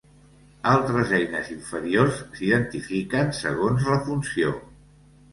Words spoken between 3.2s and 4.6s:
segons la funció.